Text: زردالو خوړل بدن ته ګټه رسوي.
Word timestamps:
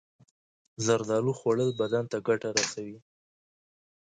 زردالو 0.85 1.31
خوړل 1.39 1.69
بدن 1.81 2.03
ته 2.11 2.17
ګټه 2.27 2.49
رسوي. 2.57 2.97